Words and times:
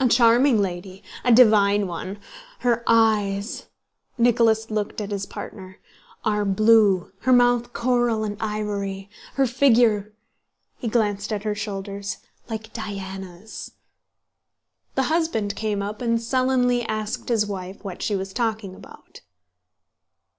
"A 0.00 0.08
charming 0.08 0.62
lady, 0.62 1.02
a 1.22 1.30
divine 1.30 1.86
one. 1.86 2.18
Her 2.60 2.82
eyes" 2.86 3.66
(Nicholas 4.16 4.70
looked 4.70 5.02
at 5.02 5.10
his 5.10 5.26
partner) 5.26 5.76
"are 6.24 6.46
blue, 6.46 7.12
her 7.24 7.32
mouth 7.34 7.74
coral 7.74 8.24
and 8.24 8.38
ivory; 8.40 9.10
her 9.34 9.46
figure" 9.46 10.14
(he 10.78 10.88
glanced 10.88 11.30
at 11.30 11.42
her 11.44 11.54
shoulders) 11.54 12.24
"like 12.48 12.72
Diana's...." 12.72 13.72
The 14.94 15.02
husband 15.12 15.54
came 15.54 15.82
up 15.82 16.00
and 16.00 16.22
sullenly 16.22 16.82
asked 16.84 17.28
his 17.28 17.44
wife 17.44 17.84
what 17.84 18.00
she 18.00 18.16
was 18.16 18.32
talking 18.32 18.74
about. 18.74 19.20